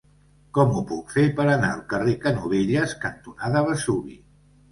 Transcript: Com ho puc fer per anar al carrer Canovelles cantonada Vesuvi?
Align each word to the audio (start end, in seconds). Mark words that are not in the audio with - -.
Com 0.57 0.71
ho 0.77 0.79
puc 0.91 1.11
fer 1.17 1.25
per 1.39 1.43
anar 1.55 1.69
al 1.75 1.83
carrer 1.91 2.15
Canovelles 2.23 2.97
cantonada 3.05 3.65
Vesuvi? 3.69 4.17